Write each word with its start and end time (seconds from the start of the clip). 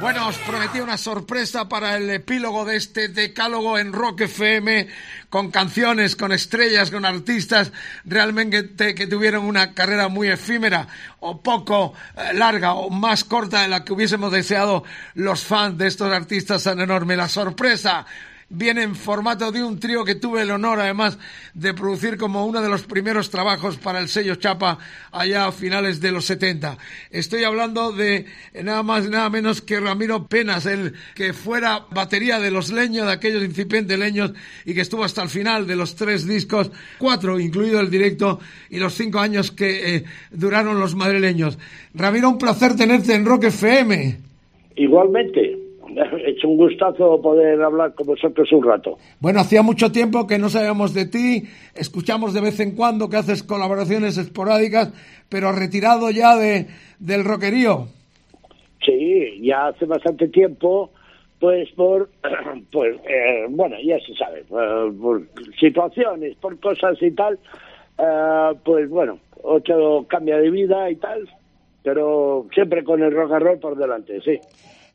Bueno, 0.00 0.28
os 0.28 0.38
prometí 0.38 0.78
una 0.78 0.96
sorpresa 0.96 1.68
para 1.68 1.96
el 1.96 2.08
epílogo 2.08 2.64
de 2.64 2.76
este 2.76 3.08
decálogo 3.08 3.78
en 3.78 3.92
Rock 3.92 4.20
FM, 4.22 4.86
con 5.28 5.50
canciones, 5.50 6.14
con 6.14 6.30
estrellas, 6.30 6.92
con 6.92 7.04
artistas 7.04 7.72
realmente 8.04 8.94
que 8.94 9.06
tuvieron 9.08 9.44
una 9.44 9.74
carrera 9.74 10.06
muy 10.06 10.28
efímera 10.28 10.86
o 11.18 11.42
poco 11.42 11.94
eh, 12.16 12.32
larga 12.32 12.74
o 12.74 12.90
más 12.90 13.24
corta 13.24 13.62
de 13.62 13.68
la 13.68 13.84
que 13.84 13.92
hubiésemos 13.92 14.30
deseado 14.30 14.84
los 15.14 15.42
fans 15.42 15.76
de 15.76 15.88
estos 15.88 16.12
artistas 16.12 16.62
tan 16.62 16.78
enormes. 16.78 17.16
La 17.16 17.28
sorpresa 17.28 18.06
viene 18.50 18.82
en 18.82 18.94
formato 18.94 19.52
de 19.52 19.62
un 19.62 19.78
trío 19.78 20.04
que 20.04 20.14
tuve 20.14 20.40
el 20.40 20.50
honor 20.50 20.80
además 20.80 21.18
de 21.52 21.74
producir 21.74 22.16
como 22.16 22.46
uno 22.46 22.62
de 22.62 22.70
los 22.70 22.82
primeros 22.84 23.28
trabajos 23.30 23.76
para 23.76 23.98
el 23.98 24.08
sello 24.08 24.36
Chapa 24.36 24.78
allá 25.12 25.46
a 25.46 25.52
finales 25.52 26.00
de 26.00 26.12
los 26.12 26.24
70. 26.24 26.78
Estoy 27.10 27.44
hablando 27.44 27.92
de 27.92 28.24
nada 28.62 28.82
más 28.82 29.06
y 29.06 29.10
nada 29.10 29.28
menos 29.28 29.60
que 29.60 29.80
Ramiro 29.80 30.28
Penas, 30.28 30.64
el 30.64 30.94
que 31.14 31.34
fuera 31.34 31.84
batería 31.90 32.38
de 32.38 32.50
los 32.50 32.72
leños, 32.72 33.06
de 33.06 33.12
aquellos 33.12 33.44
incipientes 33.44 33.98
leños 33.98 34.32
y 34.64 34.72
que 34.72 34.80
estuvo 34.80 35.04
hasta 35.04 35.22
el 35.22 35.28
final 35.28 35.66
de 35.66 35.76
los 35.76 35.94
tres 35.94 36.26
discos, 36.26 36.70
cuatro 36.98 37.38
incluido 37.38 37.80
el 37.80 37.90
directo 37.90 38.40
y 38.70 38.78
los 38.78 38.94
cinco 38.94 39.18
años 39.18 39.52
que 39.52 39.96
eh, 39.96 40.04
duraron 40.30 40.80
los 40.80 40.94
madrileños. 40.94 41.58
Ramiro, 41.92 42.30
un 42.30 42.38
placer 42.38 42.76
tenerte 42.76 43.14
en 43.14 43.26
Rock 43.26 43.44
FM. 43.44 44.16
Igualmente 44.76 45.67
hecho 46.30 46.48
un 46.48 46.56
gustazo 46.56 47.20
poder 47.20 47.60
hablar 47.62 47.94
con 47.94 48.06
vosotros 48.06 48.50
un 48.52 48.64
rato. 48.64 48.98
Bueno, 49.20 49.40
hacía 49.40 49.62
mucho 49.62 49.92
tiempo 49.92 50.26
que 50.26 50.38
no 50.38 50.48
sabíamos 50.48 50.94
de 50.94 51.06
ti, 51.06 51.44
escuchamos 51.74 52.34
de 52.34 52.40
vez 52.40 52.60
en 52.60 52.74
cuando 52.74 53.08
que 53.08 53.16
haces 53.16 53.42
colaboraciones 53.42 54.18
esporádicas, 54.18 54.92
pero 55.28 55.52
retirado 55.52 56.10
ya 56.10 56.36
de, 56.36 56.66
del 56.98 57.24
roquerío. 57.24 57.86
Sí, 58.84 59.40
ya 59.42 59.68
hace 59.68 59.84
bastante 59.84 60.28
tiempo, 60.28 60.90
pues 61.40 61.70
por, 61.72 62.10
pues, 62.72 62.96
eh, 63.08 63.46
bueno, 63.48 63.76
ya 63.82 63.98
se 64.00 64.14
sabe, 64.14 64.40
eh, 64.40 64.92
por, 65.00 65.22
situaciones, 65.58 66.36
por 66.36 66.58
cosas 66.60 66.96
y 67.02 67.10
tal, 67.12 67.38
eh, 67.98 68.50
pues 68.64 68.88
bueno, 68.88 69.18
otro 69.42 70.06
cambia 70.08 70.38
de 70.38 70.50
vida 70.50 70.90
y 70.90 70.96
tal, 70.96 71.28
pero 71.82 72.46
siempre 72.52 72.84
con 72.84 73.02
el 73.02 73.12
rock 73.12 73.32
and 73.32 73.42
roll 73.42 73.58
por 73.58 73.76
delante, 73.76 74.20
sí. 74.20 74.38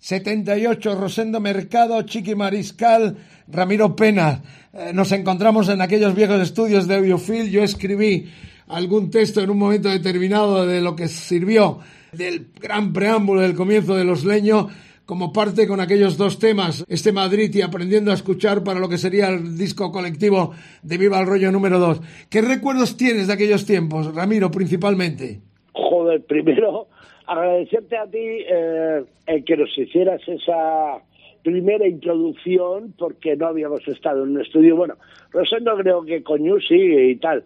78, 0.03 0.95
Rosendo 0.95 1.39
Mercado, 1.39 2.01
Chiqui 2.01 2.35
Mariscal, 2.35 3.15
Ramiro 3.47 3.95
Pena. 3.95 4.41
Eh, 4.73 4.91
nos 4.93 5.13
encontramos 5.13 5.69
en 5.69 5.79
aquellos 5.81 6.13
viejos 6.13 6.41
estudios 6.41 6.89
de 6.89 6.99
Biofil. 6.99 7.49
Yo 7.49 7.63
escribí 7.63 8.25
algún 8.67 9.09
texto 9.09 9.39
en 9.39 9.49
un 9.49 9.57
momento 9.57 9.87
determinado 9.87 10.67
de 10.67 10.81
lo 10.81 10.93
que 10.97 11.07
sirvió 11.07 11.79
del 12.11 12.47
gran 12.59 12.91
preámbulo 12.91 13.39
del 13.39 13.55
comienzo 13.55 13.95
de 13.95 14.03
Los 14.03 14.25
Leños 14.25 14.67
como 15.05 15.31
parte 15.31 15.67
con 15.67 15.79
aquellos 15.79 16.17
dos 16.17 16.37
temas, 16.37 16.83
este 16.89 17.13
Madrid 17.13 17.55
y 17.55 17.61
aprendiendo 17.61 18.11
a 18.11 18.15
escuchar 18.15 18.61
para 18.61 18.81
lo 18.81 18.89
que 18.89 18.97
sería 18.97 19.29
el 19.29 19.57
disco 19.57 19.89
colectivo 19.93 20.51
de 20.81 20.97
Viva 20.97 21.21
el 21.21 21.27
Rollo 21.27 21.49
número 21.49 21.79
2. 21.79 22.01
¿Qué 22.29 22.41
recuerdos 22.41 22.97
tienes 22.97 23.27
de 23.27 23.33
aquellos 23.33 23.65
tiempos, 23.65 24.13
Ramiro, 24.13 24.51
principalmente? 24.51 25.39
Joder, 25.71 26.25
primero 26.25 26.89
agradecerte 27.27 27.97
a 27.97 28.05
ti 28.07 28.17
eh, 28.19 29.03
el 29.27 29.43
que 29.43 29.57
nos 29.57 29.77
hicieras 29.77 30.21
esa 30.27 31.01
primera 31.43 31.87
introducción 31.87 32.93
porque 32.97 33.35
no 33.35 33.47
habíamos 33.47 33.87
estado 33.87 34.23
en 34.23 34.31
un 34.31 34.41
estudio. 34.41 34.75
Bueno, 34.75 34.95
Rosendo 35.31 35.75
creo 35.77 36.03
que 36.03 36.23
con 36.23 36.41
sí 36.61 36.75
y 36.75 37.15
tal, 37.17 37.43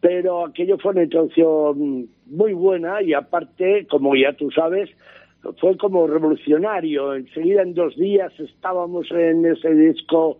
pero 0.00 0.46
aquello 0.46 0.78
fue 0.78 0.92
una 0.92 1.04
introducción 1.04 2.08
muy 2.26 2.52
buena 2.52 3.02
y 3.02 3.12
aparte, 3.12 3.86
como 3.86 4.16
ya 4.16 4.32
tú 4.32 4.50
sabes, 4.50 4.90
fue 5.60 5.76
como 5.76 6.06
revolucionario. 6.06 7.14
Enseguida 7.14 7.62
en 7.62 7.74
dos 7.74 7.96
días 7.96 8.32
estábamos 8.38 9.10
en 9.10 9.44
ese 9.46 9.74
disco 9.74 10.38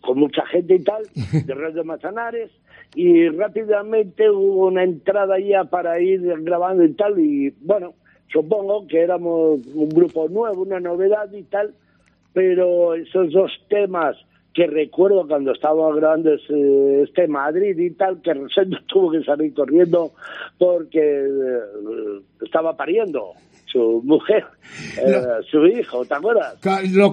con 0.00 0.18
mucha 0.18 0.44
gente 0.46 0.76
y 0.76 0.84
tal, 0.84 1.02
de 1.46 1.54
Red 1.54 1.74
de 1.74 1.84
Mazanares, 1.84 2.50
y 2.94 3.28
rápidamente 3.28 4.30
hubo 4.30 4.68
una 4.68 4.84
entrada 4.84 5.38
ya 5.38 5.64
para 5.64 6.00
ir 6.00 6.22
grabando 6.42 6.84
y 6.84 6.92
tal, 6.94 7.18
y 7.18 7.50
bueno, 7.60 7.94
supongo 8.32 8.86
que 8.86 9.00
éramos 9.00 9.60
un 9.74 9.88
grupo 9.88 10.28
nuevo, 10.28 10.62
una 10.62 10.80
novedad 10.80 11.32
y 11.32 11.42
tal, 11.44 11.74
pero 12.32 12.94
esos 12.94 13.32
dos 13.32 13.50
temas 13.68 14.16
que 14.54 14.66
recuerdo 14.66 15.26
cuando 15.28 15.52
estaba 15.52 15.94
grabando 15.94 16.32
este 16.34 17.28
Madrid 17.28 17.78
y 17.78 17.90
tal, 17.90 18.20
que 18.22 18.34
Rosendo 18.34 18.78
tuvo 18.86 19.12
que 19.12 19.22
salir 19.22 19.54
corriendo 19.54 20.12
porque 20.58 21.00
eh, 21.00 22.20
estaba 22.44 22.76
pariendo 22.76 23.34
su 23.70 24.02
mujer, 24.04 24.44
eh, 24.98 25.22
su 25.50 25.66
hijo, 25.66 26.04
¿te 26.04 26.14
acuerdas? 26.14 26.54
Lo, 26.90 27.12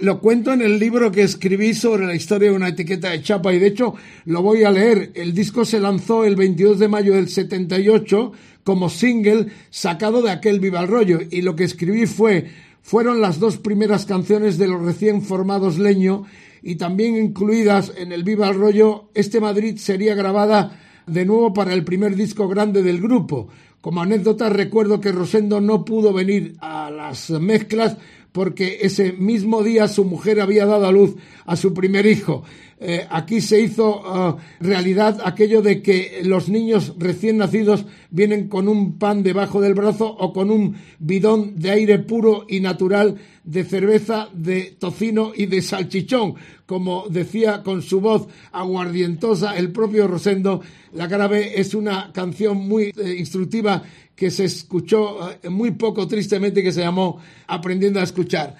lo, 0.00 0.20
cuento 0.20 0.52
en 0.52 0.62
el 0.62 0.78
libro 0.78 1.10
que 1.10 1.22
escribí 1.22 1.74
sobre 1.74 2.06
la 2.06 2.14
historia 2.14 2.50
de 2.50 2.56
una 2.56 2.68
etiqueta 2.68 3.10
de 3.10 3.22
chapa 3.22 3.52
y 3.52 3.58
de 3.58 3.68
hecho 3.68 3.94
lo 4.24 4.42
voy 4.42 4.64
a 4.64 4.70
leer. 4.70 5.12
El 5.14 5.34
disco 5.34 5.64
se 5.64 5.80
lanzó 5.80 6.24
el 6.24 6.36
22 6.36 6.78
de 6.78 6.88
mayo 6.88 7.14
del 7.14 7.28
78 7.28 8.32
como 8.64 8.88
single 8.88 9.46
sacado 9.70 10.22
de 10.22 10.30
aquel 10.30 10.60
Viva 10.60 10.80
el 10.80 10.88
Rollo 10.88 11.18
y 11.30 11.42
lo 11.42 11.54
que 11.54 11.64
escribí 11.64 12.06
fue 12.06 12.46
fueron 12.82 13.20
las 13.20 13.40
dos 13.40 13.56
primeras 13.56 14.04
canciones 14.04 14.58
de 14.58 14.68
los 14.68 14.82
recién 14.82 15.22
formados 15.22 15.78
Leño 15.78 16.24
y 16.62 16.76
también 16.76 17.16
incluidas 17.16 17.92
en 17.96 18.12
el 18.12 18.24
Viva 18.24 18.48
el 18.48 18.56
Rollo, 18.56 19.10
este 19.14 19.40
Madrid 19.40 19.76
sería 19.76 20.14
grabada 20.14 20.80
de 21.06 21.24
nuevo 21.24 21.52
para 21.52 21.74
el 21.74 21.84
primer 21.84 22.16
disco 22.16 22.48
grande 22.48 22.82
del 22.82 23.00
grupo. 23.00 23.48
Como 23.84 24.00
anécdota 24.00 24.48
recuerdo 24.48 24.98
que 24.98 25.12
Rosendo 25.12 25.60
no 25.60 25.84
pudo 25.84 26.14
venir 26.14 26.56
a 26.60 26.90
las 26.90 27.28
mezclas 27.28 27.98
porque 28.32 28.78
ese 28.80 29.12
mismo 29.12 29.62
día 29.62 29.88
su 29.88 30.06
mujer 30.06 30.40
había 30.40 30.64
dado 30.64 30.86
a 30.86 30.90
luz 30.90 31.16
a 31.44 31.54
su 31.54 31.74
primer 31.74 32.06
hijo. 32.06 32.44
Eh, 32.80 33.06
aquí 33.08 33.40
se 33.40 33.60
hizo 33.60 34.00
uh, 34.00 34.36
realidad 34.60 35.20
aquello 35.24 35.62
de 35.62 35.80
que 35.80 36.20
los 36.24 36.48
niños 36.48 36.94
recién 36.98 37.38
nacidos 37.38 37.86
vienen 38.10 38.48
con 38.48 38.68
un 38.68 38.98
pan 38.98 39.22
debajo 39.22 39.60
del 39.60 39.74
brazo 39.74 40.06
o 40.06 40.32
con 40.32 40.50
un 40.50 40.76
bidón 40.98 41.56
de 41.56 41.70
aire 41.70 41.98
puro 42.00 42.44
y 42.48 42.60
natural 42.60 43.16
de 43.44 43.64
cerveza, 43.64 44.28
de 44.32 44.76
tocino 44.78 45.32
y 45.34 45.46
de 45.46 45.62
salchichón, 45.62 46.34
como 46.66 47.06
decía 47.08 47.62
con 47.62 47.82
su 47.82 48.00
voz 48.00 48.26
aguardientosa 48.52 49.56
el 49.56 49.70
propio 49.70 50.08
Rosendo. 50.08 50.60
La 50.92 51.06
B 51.06 51.52
es 51.56 51.74
una 51.74 52.10
canción 52.12 52.56
muy 52.56 52.92
eh, 52.96 53.16
instructiva 53.18 53.82
que 54.16 54.30
se 54.30 54.44
escuchó 54.44 55.30
eh, 55.30 55.48
muy 55.48 55.72
poco 55.72 56.08
tristemente 56.08 56.62
que 56.62 56.72
se 56.72 56.80
llamó 56.80 57.20
Aprendiendo 57.46 58.00
a 58.00 58.04
escuchar. 58.04 58.56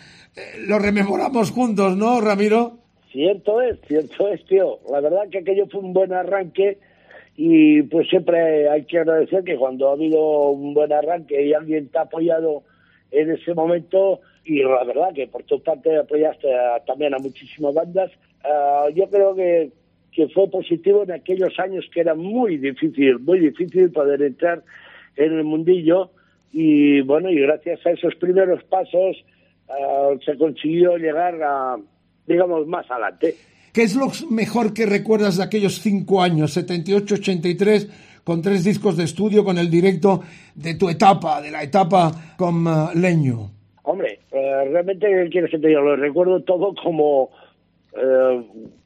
Lo 0.67 0.79
rememoramos 0.79 1.51
juntos, 1.51 1.97
¿no, 1.97 2.21
Ramiro? 2.21 2.84
Cierto 3.15 3.61
es, 3.61 3.81
cierto 3.87 4.27
es, 4.27 4.45
tío. 4.47 4.81
La 4.91 5.01
verdad 5.01 5.29
que 5.31 5.39
aquello 5.39 5.69
fue 5.69 5.81
un 5.83 5.93
buen 5.93 6.13
arranque 6.13 6.79
y 7.37 7.83
pues 7.83 8.09
siempre 8.09 8.69
hay 8.69 8.87
que 8.87 8.99
agradecer 8.99 9.45
que 9.45 9.55
cuando 9.55 9.89
ha 9.89 9.93
habido 9.93 10.51
un 10.51 10.75
buen 10.75 10.93
arranque 10.93 11.47
y 11.47 11.55
alguien 11.55 11.89
te 11.91 11.99
ha 11.99 12.03
apoyado 12.03 12.65
en 13.13 13.31
ese 13.31 13.55
momento 13.55 14.19
y 14.45 14.65
la 14.65 14.83
verdad 14.83 15.15
que 15.15 15.29
por 15.29 15.45
tu 15.45 15.63
parte 15.63 15.97
apoyaste 15.97 16.49
también 16.89 17.15
a 17.15 17.19
muchísimas 17.19 17.73
bandas, 17.73 18.11
ah, 18.43 18.89
yo 18.93 19.09
creo 19.09 19.37
que, 19.37 19.71
que 20.11 20.27
fue 20.31 20.51
positivo 20.51 21.05
en 21.05 21.13
aquellos 21.13 21.57
años 21.61 21.89
que 21.95 22.01
era 22.01 22.17
muy 22.17 22.57
difícil, 22.57 23.21
muy 23.21 23.39
difícil 23.39 23.93
poder 23.93 24.23
entrar 24.23 24.61
en 25.15 25.39
el 25.39 25.45
mundillo 25.45 26.11
y 26.53 27.01
bueno, 27.03 27.31
y 27.31 27.39
gracias 27.39 27.87
a 27.87 27.93
esos 27.93 28.17
primeros 28.17 28.65
pasos 28.65 29.25
uh, 29.69 30.19
se 30.25 30.37
consiguió 30.37 30.97
llegar 30.97 31.41
a, 31.41 31.79
digamos, 32.27 32.67
más 32.67 32.91
adelante. 32.91 33.35
¿Qué 33.73 33.83
es 33.83 33.97
lo 33.97 34.07
mejor 34.31 34.73
que 34.73 34.87
recuerdas 34.87 35.37
de 35.37 35.45
aquellos 35.45 35.81
cinco 35.81 36.23
años, 36.23 36.57
78-83, 36.57 38.23
con 38.23 38.41
tres 38.41 38.65
discos 38.65 38.97
de 38.97 39.05
estudio, 39.05 39.45
con 39.45 39.59
el 39.59 39.71
directo 39.71 40.23
de 40.55 40.75
tu 40.75 40.89
etapa, 40.89 41.41
de 41.41 41.51
la 41.51 41.62
etapa 41.62 42.12
con 42.37 42.67
uh, 42.67 42.91
Leño? 42.95 43.51
Hombre, 43.83 44.21
uh, 44.31 44.71
realmente, 44.71 45.29
quiero 45.31 45.49
que 45.49 45.59
te 45.59 45.69
diga? 45.69 45.81
Lo 45.81 45.97
recuerdo 45.97 46.43
todo 46.43 46.75
como 46.75 47.31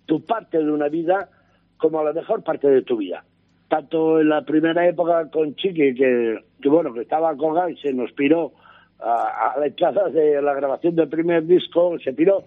tu 0.05 0.23
parte 0.27 0.59
de 0.59 0.71
una 0.71 0.89
vida, 0.89 1.31
como 1.79 2.05
la 2.05 2.13
mejor 2.13 2.43
parte 2.43 2.69
de 2.69 2.83
tu 2.83 2.99
vida 2.99 3.25
tanto 3.69 4.21
en 4.21 4.31
la 4.31 4.43
primera 4.43 4.87
época 4.87 5.29
con 5.31 5.55
Chiqui, 5.55 5.95
que, 5.95 6.39
bueno, 6.65 6.93
que 6.93 7.03
estaba 7.03 7.37
con 7.37 7.71
y 7.71 7.77
se 7.77 7.93
nos 7.93 8.11
piró 8.13 8.53
a, 8.99 9.55
la 9.59 9.67
entrada 9.67 10.09
de 10.09 10.43
la 10.43 10.55
grabación 10.55 10.97
del 10.97 11.09
primer 11.09 11.47
disco, 11.47 11.99
se 12.03 12.15
piró, 12.15 12.43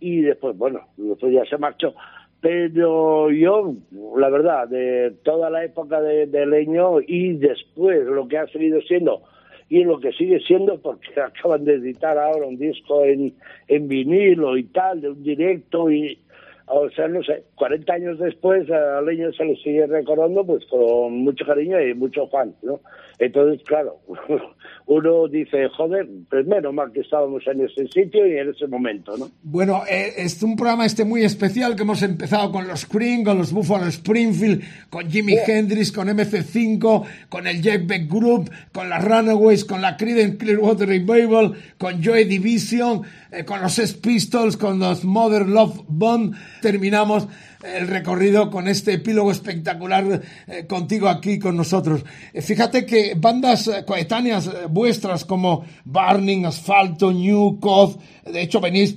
y 0.00 0.20
después, 0.20 0.56
bueno, 0.56 0.80
después 0.96 1.32
ya 1.32 1.44
se 1.44 1.58
marchó. 1.58 1.94
Pero 2.40 3.30
yo, 3.30 3.74
la 4.16 4.28
verdad, 4.28 4.68
de 4.68 5.14
toda 5.24 5.50
la 5.50 5.64
época 5.64 6.00
de, 6.00 6.46
Leño 6.46 7.00
y 7.00 7.32
después 7.34 8.04
lo 8.06 8.28
que 8.28 8.38
ha 8.38 8.46
seguido 8.48 8.80
siendo 8.82 9.22
y 9.68 9.82
lo 9.82 9.98
que 9.98 10.12
sigue 10.12 10.38
siendo, 10.40 10.80
porque 10.80 11.20
acaban 11.20 11.64
de 11.64 11.74
editar 11.74 12.16
ahora 12.18 12.46
un 12.46 12.56
disco 12.56 13.04
en, 13.04 13.34
en 13.66 13.88
vinilo 13.88 14.56
y 14.56 14.64
tal, 14.64 15.00
de 15.00 15.10
un 15.10 15.22
directo, 15.22 15.90
y, 15.90 16.18
o 16.66 16.90
sea, 16.90 17.06
no 17.06 17.22
sé, 17.22 17.44
40 17.54 17.92
años 17.92 18.18
después 18.18 18.68
a 18.70 19.00
Leño 19.00 19.32
se 19.32 19.44
le 19.44 19.56
sigue 19.56 19.86
recordando 19.86 20.44
pues 20.44 20.64
con 20.66 21.18
mucho 21.18 21.44
cariño 21.46 21.80
y 21.80 21.94
mucho 21.94 22.26
fan, 22.28 22.54
¿no? 22.62 22.80
Entonces, 23.18 23.62
claro, 23.64 24.00
uno 24.86 25.28
dice, 25.28 25.68
joder, 25.76 26.06
primero 26.28 26.72
mal 26.72 26.92
que 26.92 27.00
estábamos 27.00 27.46
en 27.46 27.62
ese 27.62 27.86
sitio 27.88 28.26
y 28.26 28.36
en 28.36 28.50
ese 28.50 28.66
momento, 28.66 29.16
¿no? 29.16 29.28
Bueno, 29.42 29.82
eh, 29.88 30.14
es 30.18 30.42
un 30.42 30.56
programa 30.56 30.84
este 30.84 31.04
muy 31.04 31.22
especial 31.22 31.76
que 31.76 31.82
hemos 31.82 32.02
empezado 32.02 32.50
con 32.50 32.66
los 32.66 32.84
Cream, 32.84 33.24
con 33.24 33.38
los 33.38 33.52
Buffalo 33.52 33.86
Springfield, 33.86 34.62
con 34.90 35.08
Jimi 35.08 35.36
Hendrix, 35.46 35.92
con 35.92 36.08
MC5, 36.08 37.06
con 37.28 37.46
el 37.46 37.62
Jack 37.62 37.86
Beck 37.86 38.08
Group, 38.08 38.50
con 38.72 38.90
las 38.90 39.02
Runaways, 39.04 39.64
con 39.64 39.80
la 39.80 39.96
Creedence 39.96 40.36
Clearwater 40.36 40.88
Revival, 40.88 41.54
con 41.78 42.02
Joy 42.02 42.24
Division, 42.24 43.02
eh, 43.36 43.44
con 43.44 43.60
los 43.60 43.74
Sex 43.74 43.92
Pistols, 43.94 44.56
con 44.56 44.78
los 44.78 45.04
Mother 45.04 45.46
Love 45.46 45.82
Bond. 45.88 46.34
Terminamos 46.62 47.28
el 47.62 47.86
recorrido 47.86 48.50
con 48.50 48.66
este 48.66 48.94
epílogo 48.94 49.30
espectacular 49.30 50.22
eh, 50.46 50.66
contigo 50.66 51.08
aquí 51.08 51.38
con 51.38 51.54
nosotros. 51.54 52.02
Eh, 52.32 52.40
fíjate 52.40 52.86
que 52.86 53.14
bandas 53.14 53.70
coetáneas 53.86 54.48
vuestras 54.70 55.26
como 55.26 55.66
Burning, 55.84 56.46
Asfalto, 56.46 57.12
New, 57.12 57.60
Cod, 57.60 57.96
de 58.24 58.40
hecho 58.40 58.60
venís 58.60 58.96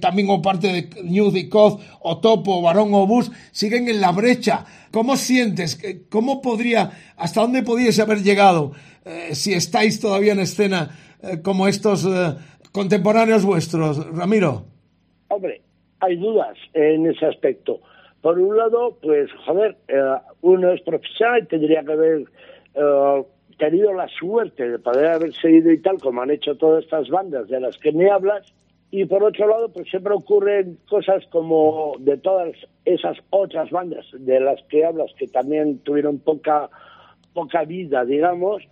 también 0.00 0.28
como 0.28 0.40
parte 0.40 0.68
de 0.68 1.02
New 1.02 1.32
Cod, 1.50 1.80
o 2.00 2.18
Topo, 2.18 2.62
Barón 2.62 2.94
Obús, 2.94 3.30
siguen 3.52 3.88
en 3.88 4.00
la 4.00 4.12
brecha. 4.12 4.64
¿Cómo 4.92 5.16
sientes? 5.16 5.78
¿Cómo 6.08 6.40
podría, 6.40 6.90
hasta 7.16 7.42
dónde 7.42 7.62
podíais 7.62 7.98
haber 7.98 8.22
llegado 8.22 8.72
si 9.32 9.52
estáis 9.52 10.00
todavía 10.00 10.32
en 10.32 10.40
escena 10.40 10.96
como 11.42 11.66
estos 11.68 12.06
contemporáneos 12.74 13.44
vuestros, 13.44 14.04
Ramiro? 14.16 14.64
Hombre, 15.28 15.62
hay 16.00 16.16
dudas 16.16 16.58
en 16.72 17.06
ese 17.06 17.24
aspecto. 17.24 17.80
Por 18.20 18.38
un 18.40 18.56
lado, 18.56 18.98
pues, 19.00 19.30
joder, 19.46 19.76
eh, 19.86 20.16
uno 20.40 20.72
es 20.72 20.80
profesional 20.82 21.44
y 21.44 21.46
tendría 21.46 21.84
que 21.84 21.92
haber 21.92 22.24
eh, 22.74 23.22
tenido 23.58 23.92
la 23.92 24.08
suerte 24.08 24.68
de 24.68 24.78
poder 24.80 25.06
haber 25.06 25.32
seguido 25.34 25.70
y 25.70 25.80
tal, 25.80 25.98
como 26.00 26.22
han 26.22 26.32
hecho 26.32 26.56
todas 26.56 26.82
estas 26.82 27.08
bandas 27.08 27.48
de 27.48 27.60
las 27.60 27.78
que 27.78 27.92
me 27.92 28.10
hablas. 28.10 28.52
Y 28.90 29.04
por 29.04 29.22
otro 29.22 29.46
lado, 29.46 29.68
pues 29.72 29.88
siempre 29.88 30.12
ocurren 30.12 30.76
cosas 30.88 31.24
como 31.30 31.94
de 32.00 32.16
todas 32.16 32.54
esas 32.84 33.16
otras 33.30 33.70
bandas 33.70 34.04
de 34.12 34.40
las 34.40 34.60
que 34.64 34.84
hablas, 34.84 35.12
que 35.16 35.28
también 35.28 35.78
tuvieron 35.78 36.18
poca, 36.18 36.68
poca 37.34 37.64
vida, 37.64 38.04
digamos, 38.04 38.62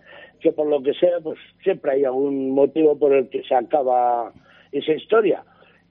que 0.43 0.51
por 0.51 0.67
lo 0.67 0.83
que 0.83 0.93
sea, 0.93 1.19
pues 1.23 1.39
siempre 1.63 1.93
hay 1.93 2.03
algún 2.03 2.51
motivo 2.51 2.99
por 2.99 3.13
el 3.13 3.29
que 3.29 3.43
se 3.43 3.55
acaba 3.55 4.31
esa 4.71 4.91
historia. 4.91 5.43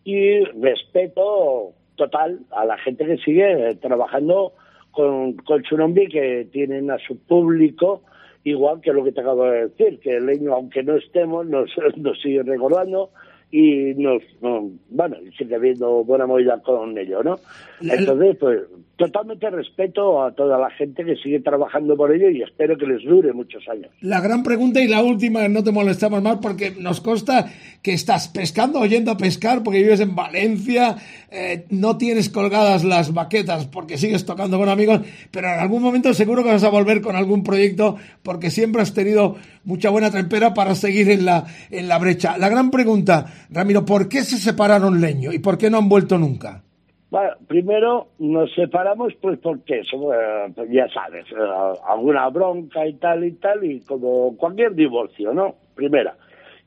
Y 0.05 0.45
respeto 0.45 1.73
total 1.97 2.41
a 2.51 2.65
la 2.65 2.77
gente 2.79 3.07
que 3.07 3.17
sigue 3.19 3.71
eh, 3.71 3.75
trabajando 3.77 4.53
con, 4.91 5.35
con 5.35 5.63
nombre 5.79 6.07
que 6.09 6.47
tienen 6.53 6.91
a 6.91 6.99
su 6.99 7.19
público, 7.19 8.03
igual 8.45 8.81
que 8.83 8.93
lo 8.93 9.03
que 9.03 9.13
te 9.13 9.23
acabo 9.23 9.45
de 9.45 9.69
decir, 9.69 9.99
que 10.01 10.17
el 10.17 10.27
leño, 10.27 10.53
aunque 10.53 10.83
no 10.83 10.97
estemos, 10.97 11.47
nos, 11.47 11.71
nos 11.97 12.21
sigue 12.21 12.43
recordando 12.43 13.11
y 13.55 13.93
nos, 13.97 14.23
bueno, 14.41 15.17
sigue 15.37 15.55
habiendo 15.55 16.03
buena 16.05 16.27
movida 16.27 16.59
con 16.63 16.97
ello, 16.97 17.23
¿no? 17.23 17.39
Entonces, 17.83 18.39
pues, 18.41 18.61
totalmente 18.97 19.51
respeto 19.51 20.23
a 20.23 20.33
toda 20.33 20.59
la 20.59 20.71
gente 20.71 21.05
que 21.05 21.17
sigue 21.17 21.41
trabajando 21.41 21.95
por 21.97 22.15
ello 22.15 22.31
y 22.31 22.43
espero 22.43 22.79
que 22.79 22.87
les 22.87 23.05
dure 23.05 23.33
muchos 23.33 23.63
años. 23.69 23.91
La 24.01 24.21
gran 24.21 24.43
pregunta 24.43 24.81
y 24.81 24.89
la 24.89 25.03
última, 25.03 25.49
no 25.49 25.63
te 25.63 25.71
molestamos 25.71 26.23
más, 26.23 26.39
porque 26.39 26.73
nos 26.79 27.01
consta 27.01 27.51
que 27.83 27.93
estás 27.93 28.29
pescando 28.29 28.81
o 28.81 28.87
yendo 28.87 29.11
a 29.11 29.17
pescar 29.17 29.63
porque 29.63 29.83
vives 29.83 30.01
en 30.01 30.15
Valencia, 30.15 30.97
eh, 31.31 31.67
no 31.71 31.99
tienes 31.99 32.31
colgadas 32.31 32.85
las 32.85 33.13
baquetas 33.13 33.67
porque 33.67 33.99
sigues 33.99 34.25
tocando 34.25 34.57
con 34.57 34.69
amigos, 34.69 35.01
pero 35.31 35.49
en 35.49 35.59
algún 35.59 35.83
momento 35.83 36.15
seguro 36.15 36.45
que 36.45 36.51
vas 36.51 36.65
a 36.65 36.71
volver 36.71 37.01
con 37.01 37.17
algún 37.17 37.43
proyecto 37.43 37.97
porque 38.23 38.51
siempre 38.51 38.83
has 38.83 38.95
tenido 38.95 39.37
mucha 39.65 39.91
buena 39.91 40.11
trempera 40.11 40.55
para 40.55 40.75
seguir 40.75 41.11
en 41.11 41.25
la, 41.25 41.47
en 41.71 41.89
la 41.89 41.99
brecha. 41.99 42.39
La 42.39 42.49
gran 42.49 42.71
pregunta, 42.71 43.42
Ramiro, 43.51 43.85
¿por 43.85 44.09
qué 44.09 44.23
se 44.23 44.37
separaron 44.37 45.01
Leño 45.01 45.33
y 45.33 45.39
por 45.39 45.59
qué 45.59 45.71
no 45.71 45.79
han 45.79 45.89
vuelto 45.89 46.19
nunca? 46.19 46.63
Bueno, 47.11 47.33
primero 47.47 48.09
nos 48.19 48.53
separamos 48.55 49.13
pues 49.21 49.39
porque 49.39 49.81
eh, 49.81 50.67
ya 50.71 50.89
sabes, 50.89 51.27
eh, 51.31 51.79
alguna 51.87 52.29
bronca 52.31 52.87
y 52.87 52.95
tal 52.95 53.25
y 53.25 53.33
tal, 53.33 53.65
y 53.65 53.81
como 53.81 54.37
cualquier 54.37 54.75
divorcio, 54.75 55.35
¿no? 55.35 55.55
Primera. 55.75 56.17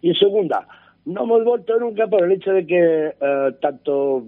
Y 0.01 0.13
segunda, 0.13 0.67
no 1.05 1.23
hemos 1.23 1.43
vuelto 1.43 1.79
nunca 1.79 2.07
por 2.07 2.23
el 2.23 2.31
hecho 2.33 2.51
de 2.51 2.67
que 2.67 3.15
eh, 3.19 3.51
tanto 3.59 4.23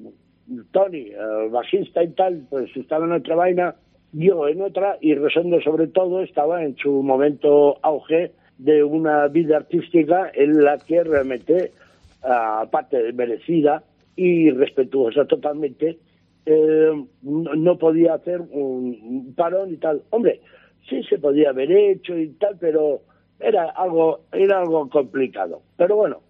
Tony, 0.71 1.09
el 1.11 1.49
bajista 1.49 2.03
y 2.03 2.09
tal, 2.09 2.47
pues 2.49 2.75
estaba 2.75 3.05
en 3.05 3.11
otra 3.11 3.35
vaina, 3.35 3.75
yo 4.13 4.47
en 4.47 4.61
otra, 4.61 4.97
y 5.01 5.13
Rosendo 5.13 5.61
sobre 5.61 5.87
todo 5.87 6.21
estaba 6.21 6.63
en 6.63 6.75
su 6.77 7.03
momento 7.03 7.77
auge 7.81 8.31
de 8.57 8.83
una 8.83 9.27
vida 9.27 9.57
artística 9.57 10.31
en 10.33 10.63
la 10.63 10.77
que 10.77 11.03
realmente, 11.03 11.73
aparte 12.21 13.01
de 13.01 13.13
merecida 13.13 13.83
y 14.15 14.49
respetuosa 14.51 15.25
totalmente, 15.25 15.97
eh, 16.45 17.05
no, 17.21 17.77
podía 17.77 18.15
hacer 18.15 18.41
un, 18.41 19.33
parón 19.35 19.73
y 19.73 19.77
tal. 19.77 20.01
Hombre, 20.11 20.41
sí 20.89 21.03
se 21.03 21.19
podía 21.19 21.49
haber 21.49 21.71
hecho 21.71 22.17
y 22.17 22.29
tal, 22.29 22.57
pero 22.59 23.01
era 23.39 23.69
algo, 23.71 24.21
era 24.31 24.61
algo 24.61 24.89
complicado. 24.89 25.61
Pero 25.75 25.95
bueno, 25.97 26.21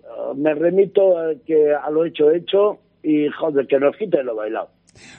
eh, 0.00 0.34
me 0.36 0.54
remito 0.54 1.18
a, 1.18 1.34
que 1.44 1.74
a 1.74 1.90
lo 1.90 2.04
hecho 2.04 2.30
hecho 2.30 2.78
y 3.02 3.28
joder, 3.28 3.66
que 3.66 3.78
nos 3.78 3.96
quite 3.96 4.22
lo 4.22 4.36
bailado. 4.36 4.68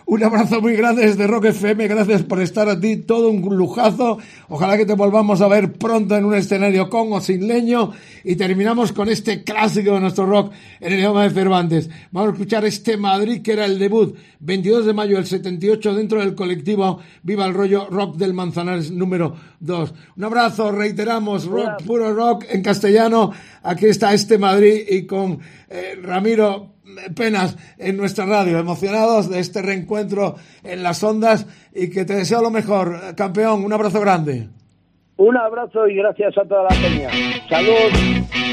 Un 0.05 0.23
abrazo 0.23 0.61
muy 0.61 0.75
grande 0.75 1.05
desde 1.05 1.25
Rock 1.25 1.45
FM, 1.45 1.87
gracias 1.87 2.23
por 2.23 2.41
estar 2.41 2.69
a 2.69 2.79
ti, 2.79 2.97
todo 2.97 3.29
un 3.29 3.41
lujazo. 3.55 4.19
Ojalá 4.49 4.77
que 4.77 4.85
te 4.85 4.93
volvamos 4.93 5.41
a 5.41 5.47
ver 5.47 5.73
pronto 5.73 6.15
en 6.15 6.25
un 6.25 6.35
escenario 6.35 6.89
con 6.89 7.11
o 7.11 7.19
sin 7.19 7.47
leño. 7.47 7.91
Y 8.23 8.35
terminamos 8.35 8.91
con 8.91 9.09
este 9.09 9.43
clásico 9.43 9.93
de 9.93 10.01
nuestro 10.01 10.25
rock 10.25 10.53
en 10.79 10.93
el 10.93 10.99
idioma 10.99 11.23
de 11.23 11.31
Cervantes. 11.31 11.89
Vamos 12.11 12.29
a 12.29 12.33
escuchar 12.33 12.65
este 12.65 12.97
Madrid 12.97 13.41
que 13.41 13.53
era 13.53 13.65
el 13.65 13.79
debut, 13.79 14.15
22 14.39 14.85
de 14.85 14.93
mayo 14.93 15.15
del 15.15 15.25
78, 15.25 15.95
dentro 15.95 16.19
del 16.19 16.35
colectivo 16.35 16.99
Viva 17.23 17.45
el 17.45 17.53
Rollo 17.53 17.87
Rock 17.89 18.17
del 18.17 18.33
Manzanares 18.33 18.91
número 18.91 19.35
2. 19.59 19.93
Un 20.17 20.23
abrazo, 20.23 20.71
reiteramos, 20.71 21.45
rock, 21.45 21.83
puro 21.83 22.13
rock 22.13 22.45
en 22.49 22.61
castellano. 22.61 23.31
Aquí 23.63 23.87
está 23.87 24.13
este 24.13 24.37
Madrid 24.37 24.83
y 24.87 25.07
con 25.07 25.39
eh, 25.75 25.99
Ramiro 26.01 26.75
penas 27.15 27.57
en 27.77 27.97
nuestra 27.97 28.25
radio, 28.25 28.59
emocionados 28.59 29.29
de 29.29 29.39
este 29.39 29.61
reencuentro 29.61 30.35
en 30.63 30.83
las 30.83 31.03
ondas 31.03 31.47
y 31.73 31.89
que 31.89 32.05
te 32.05 32.15
deseo 32.15 32.41
lo 32.41 32.51
mejor, 32.51 33.15
campeón. 33.15 33.63
Un 33.63 33.73
abrazo 33.73 33.99
grande. 33.99 34.47
Un 35.17 35.37
abrazo 35.37 35.87
y 35.87 35.95
gracias 35.95 36.37
a 36.37 36.43
toda 36.43 36.63
la 36.63 36.69
peña. 36.69 37.09
Salud. 37.49 38.44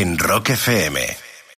En 0.00 0.16
Rock 0.16 0.50
FM. 0.50 1.27